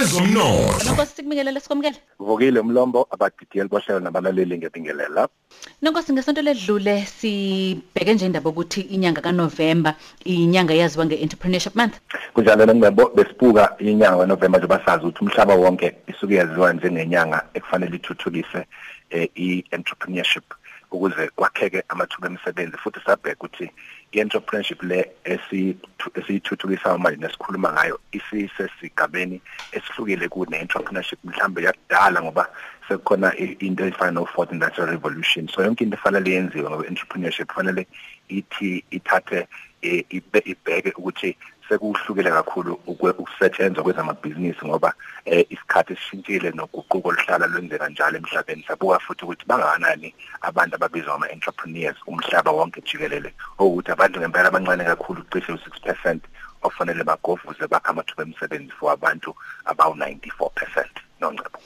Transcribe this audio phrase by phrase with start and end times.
[0.00, 1.96] ezomnotho Nonkosi sikubingelele sikomkele.
[2.18, 5.34] Vukile umlombo abadidiyeli bohlelo nabalaleli ngebingelela lapha.
[5.82, 9.94] Nonkosi ngesonto ledlule sibheke nje indaba ukuthi inyanga kaNovember
[10.24, 11.94] inyanga yaziwa ngeentrepreneurship month.
[12.34, 18.66] Kunjalo nengcebo besibuka inyanga kaNovember njengoba sazi ukuthi umhlaba wonke isuke yaziwa njengenyanga ekufanele ithuthukise
[19.10, 20.44] eh, i-entrepreneurship
[20.90, 23.70] ukuze kwakheke amathuba emisebenzi futhi sabheka ukuthi
[24.14, 29.40] i-entrepreneurship le esithu- esiyithuthukisayo manje nesikhuluma ngayo isisesigabeni
[29.72, 32.48] esihlukile kune-entrepreneurship mhlambe yakudala ngoba
[32.88, 35.48] sekukhona i- into efana no-fourth industrial revolution.
[35.48, 37.86] So yonke into efanele yenziwe ngoba entrepreneurship kufanele
[38.28, 39.46] ithi ithathe
[39.82, 41.36] eh, ibe- ibheke ukuthi
[41.68, 48.64] sekuhlukile kakhulu ukwe- ukusetshenzwa kwezamabhizinisi ngoba eh, isikhathi esishintshile noguquko oluhlala lwenzeka njalo emhlabeni.
[48.68, 55.22] Sabuka futhi ukuthi bangakanani abantu ababizwa ama-entrepreneurs umhlaba wonke jikelele okuthi abantu ngempela abancane kakhulu
[55.32, 56.22] cishe u-six percent
[56.62, 59.34] ofanele bagovuze bakhe amathuba emisebenzi for abantu
[59.64, 60.94] abawu-ninety-four percent.
[61.20, 61.58] Nongcebo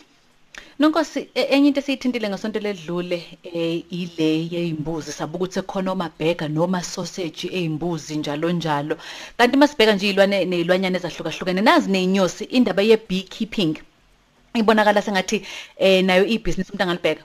[0.80, 6.80] Nonkosi e- enye into esiyithintile ngesonto ledlule eh ile yezimbuzi sabuka ukuthi khona omabhega noma
[6.82, 8.94] sausage ezimbuzi njalo njalo.
[9.36, 13.74] Kanti masibheka nje ilwane nezilwanyana ezahlukahlukene nazi nezinyosi indaba ye beekeeping.
[14.60, 15.36] Ibonakala sengathi
[15.86, 17.22] eh nayo ibusiness umuntu angalibheka.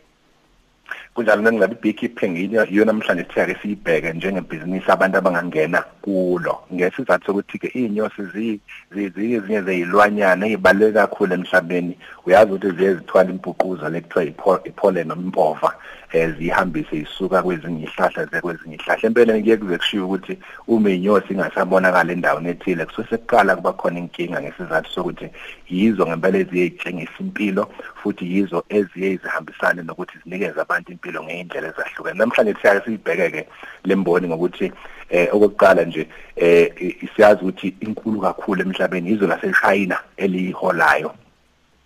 [1.13, 6.59] Kunjalo nengcebo i-beekeeping yiyo yiyo namhlanje sithiyake siyibheke njengebhizinisi abantu abangangena kulo?
[6.73, 8.59] Ngesizathu sokuthi-ke iy'nyosi zi-
[8.93, 11.97] zi- ziyezinye zeyilwanyana ey'baluleke kakhulu emhlabeni.
[12.25, 15.69] Uyazi ukuthi ziye zithwala impuquza le kuthiwa ipho- ipollen noma impova
[16.13, 22.13] ziyihambise isuka kwezinye iy'hlahla ziye kwezinye iy'hlahla empeleni kuye kuze kushiwo ukuthi uma iy'nyosi ingasabonakala
[22.13, 25.27] endaweni ethile kusuke sekuqala kuba khona inkinga ngesizathu sokuthi
[25.69, 27.63] yizo ngempela eziye y'tshengisa impilo
[28.01, 32.17] futhi yizo eziye zihambisane nokuthi zinikeze abantu impilo ngey'ndlela ezahlukene.
[32.17, 33.47] Namhlanje siyaye siyibheke-ke
[33.83, 34.71] le mboni ngokuthi
[35.09, 36.69] eh okokuqala nje eh
[37.15, 41.11] siyazi ukuthi inkulu kakhulu emhlabeni yizo laseshayina eliyiholayo.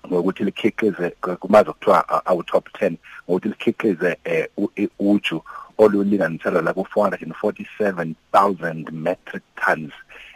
[0.08, 2.94] Ngokuthi likhiqize kumazi kuthiwa awu top 10
[3.30, 5.42] ngokuthi likhiqize eh u- i- uju
[5.78, 9.92] olulinganiselwa la ku 447000 metric tons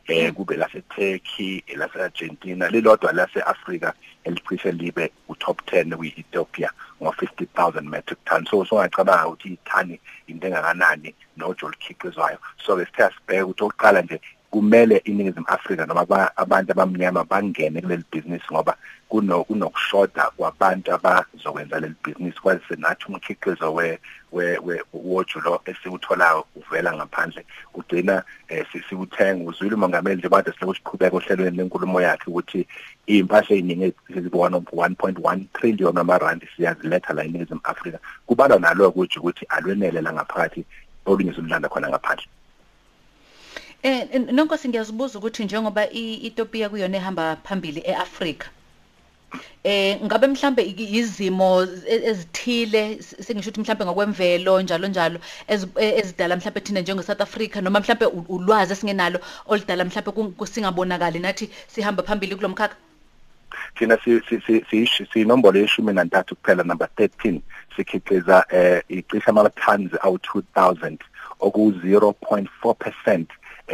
[0.07, 6.13] eh kube lase Turkey lase Argentina lilodwa lase Africa elicishe libe u top 10 kwi
[6.17, 8.49] Ethiopia ngo 50000 metric tons.
[8.49, 14.01] So so ngicabanga ukuthi ithani into engakanani nojo likhiqizwayo so ke sithe sibheke ukuthi oqala
[14.01, 18.75] nje kumele iningizimu Afrika noma aba- abantu abamnyama bangene kuleli business ngoba
[19.09, 23.99] kuno kunokushoda kwabantu abazokwenza leli business kwazi senathi umkhiqizo we
[24.31, 29.49] we we- wojulo esiwutholayo uvela ngaphandle ugcina eh, si- siwuthenga.
[29.49, 32.67] Uzwile umongameli nje bade silokuqhubeka ohlelweni lenkulumo yakhe ukuthi
[33.07, 37.99] impahla eziningi ezibona 1.1 trillion amarandi siyaziletha la eningizimu Afrika.
[38.27, 40.65] Kubalwa nalo kuthi ukuthi alwenele la ngaphakathi
[41.05, 42.25] olunye zulanda khona ngaphandle.
[43.83, 48.47] Eh n- nonkosi ngiyazibuza ukuthi njengoba iEthiopia kuyona ehamba phambili eAfrika
[49.63, 55.67] Eh ngabe mhlambe i- izimo e- ezithile s- sengisho ukuthi mhlambe ngokwemvelo njalo njalo ezi-
[55.79, 60.31] e- ezidala mhlambe thina njenge South Africa noma mhlambe u- ulwazi esingenalo oludala mhlambe ku-
[60.37, 62.75] ku- singabonakali nathi sihamba phambili kulomkhakha
[63.77, 67.41] thina si si si si- siyinombolo yeshumi nantathu kuphela number 13
[67.75, 70.97] sikhiqiza eh icishe ama tons awu 2000
[71.39, 73.27] oku 0.4% eh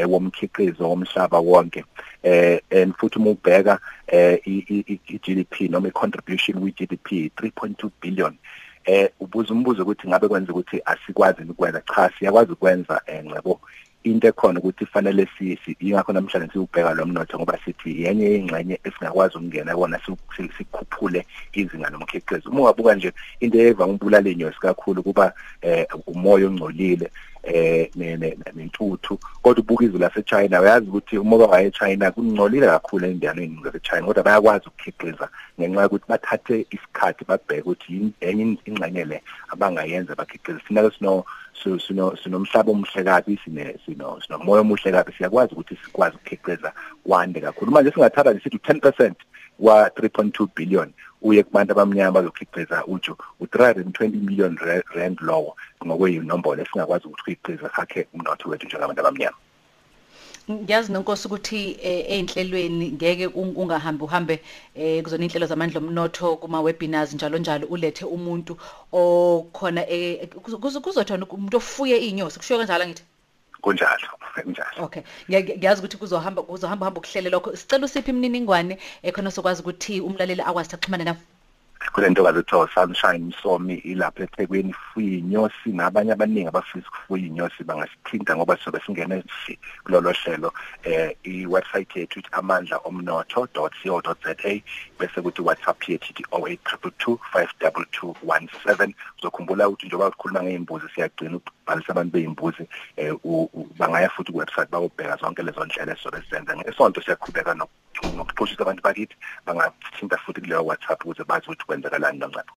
[0.05, 1.83] womkhiqizo womhlaba wonke
[2.23, 8.37] eh and futhi uma ubheka eh i-GDP noma i-contribution kwi-GDP 3.2 billion.
[8.85, 13.59] Eh ubuza umbuzo ukuthi ngabe kwenza ukuthi asikwazi ukwenza cha siyakwazi ukwenza eh ngcebo
[14.03, 18.79] into ekhona ukuthi fanele si si- ingakho namhlanje siubheka lo mnotho ngoba sithi yenye yengxenye
[18.83, 22.49] esingakwazi ukungena kona si- si- sikhuphule izinga lomkhiqizo.
[22.49, 27.11] Uma ungabuka nje into evanga ukubulala inyosi kakhulu kuba eh umoya ongcolile
[27.43, 29.19] eh ne- ne- ne- nentuthu.
[29.41, 34.67] Kodwa ubuka izwe laseChina uyazi ukuthi umoya waye China kungcolile kakhulu endaweni zaseChina kodwa bayakwazi
[34.67, 35.29] ukukhiqiza
[35.59, 40.59] ngenxa yokuthi bathathe isikhathi babheke ukuthi yini enye ingxenye le abangayenza bakhiqize.
[40.67, 41.25] Sina sino
[41.63, 45.13] so sino sinomhlaba omuhle kabi sine sino sinomoya omuhle kabi.
[45.17, 46.71] Siyakwazi ukuthi sikwazi ukukhiqiza
[47.03, 47.71] kwande kakhulu.
[47.71, 49.13] Manje singathatha nje sithi 10%
[49.59, 53.17] wa 3.2 billion uye kubantu abamnyama bazokhiqiza uju.
[53.41, 55.55] U320 million ra- rand lowo
[55.85, 59.37] ngokweyinombolo esingakwazi ukuthi ukhiqiza sakhe umnotho wethu njengabantu abamnyama.
[60.51, 64.35] Ngiyazi nonkosi ukuthi eh, ey'nhlelweni ngeke un- ungahambi uhambe
[64.75, 68.57] eh, kuzona iy'nhlelo zamandla omnotho kuma-webinars njalo njalo ulethe umuntu
[68.91, 73.03] okhona eh, kuzo- kuzo- kuzothona umuntu ofuye iy'nyosi kushiwo kanjalo ngithi
[73.61, 74.07] kunjalo
[74.43, 74.77] kunjalo.
[74.85, 75.01] Okay.
[75.29, 79.99] Ngiya- ngiya- ngiyazi ukuthi kuzohamba kuzohamba hamba ukuhlele lokho sicela usiphi imininingwane ekhona sokwazi ukuthi
[80.01, 81.17] umlaleli akwazi ukuxhumana nawe?
[81.93, 88.35] Kulento kaze kuthiwa sunshine msomi ilapha eThekwini fuye inyosi nabanye abaningi abafisa ukufuya inyosi bangasithinta
[88.35, 89.23] ngoba sobe singene
[89.83, 90.53] kulolo hlelo
[90.83, 94.35] eh iwebsite yethu ithi amandla omnotho.co.za
[94.99, 102.67] bese kuthi WhatsApp yethu ithi 0822 uzokhumbula ukuthi njengoba ukhuluma ngeimbuzi siyagcina ukubhalisa abantu beimbuzi
[102.97, 103.13] eh
[103.77, 107.55] bangaya futhi kuwebsite bayobheka zonke lezo ndlela esobe senza ngesonto siyaqhubeka
[108.03, 109.15] nokuxoxisa abantu bakithi
[109.45, 112.51] bangathinta futhi kuleyo WhatsApp ukuze bazi ukuthi kwenzakalani noncane